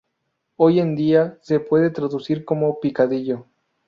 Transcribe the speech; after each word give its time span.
Hoy 0.55 0.79
en 0.79 0.95
día 0.95 1.37
se 1.43 1.59
puede 1.59 1.91
traducir 1.91 2.43
como 2.43 2.79
"picadillo". 2.79 3.45